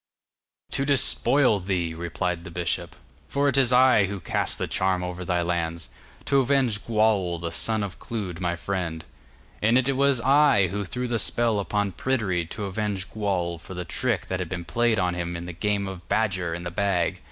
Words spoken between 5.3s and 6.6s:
lands, to